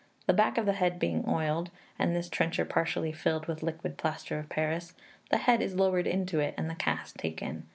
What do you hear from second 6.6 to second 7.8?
the cast taken.